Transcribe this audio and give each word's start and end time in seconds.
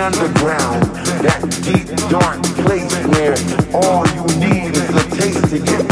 underground, 0.00 0.82
that 1.22 1.40
deep 1.62 1.86
dark 2.08 2.42
place 2.64 2.94
where 3.12 3.36
all 3.74 4.06
you 4.08 4.24
need 4.40 4.74
is 4.74 4.90
a 4.96 5.10
taste 5.16 5.50
to 5.50 5.58
get 5.58 5.89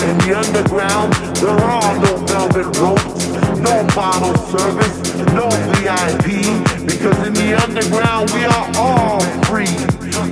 In 0.00 0.16
the 0.18 0.32
underground, 0.34 1.12
there 1.36 1.50
are 1.50 1.98
no 2.00 2.16
velvet 2.24 2.76
ropes, 2.78 3.26
no 3.60 3.84
bottle 3.94 4.34
service, 4.48 4.96
no 5.36 5.48
VIP, 5.76 6.40
because 6.86 7.18
in 7.26 7.34
the 7.34 7.52
underground 7.60 8.30
we 8.30 8.44
are 8.44 8.66
all 8.76 9.20
free. 9.44 9.68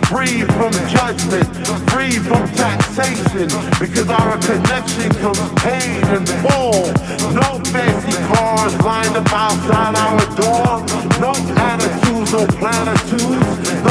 Free 0.08 0.40
from 0.56 0.72
judgment, 0.88 1.44
free 1.90 2.16
from 2.16 2.48
taxation, 2.56 3.48
because 3.78 4.08
our 4.08 4.38
connection 4.40 5.12
comes 5.20 5.38
paid 5.60 6.00
in 6.16 6.24
full. 6.40 6.88
No 7.36 7.60
fancy 7.68 8.16
cars 8.32 8.74
lined 8.80 9.16
up 9.16 9.30
outside 9.32 9.94
our 9.96 10.24
door, 10.34 10.80
no 11.20 11.32
attitudes, 11.60 12.32
no 12.32 12.46
platitudes. 12.56 13.88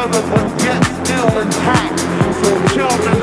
Rediscovered 0.00 0.30
but 0.30 0.62
yet 0.62 0.82
still 1.04 1.40
intact. 1.40 2.00
So 2.44 2.68
children, 2.74 3.19